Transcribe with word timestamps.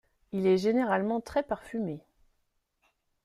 Il 0.31 0.47
est 0.47 0.57
généralement 0.57 1.21
très 1.21 1.43
parfumé. 1.43 2.03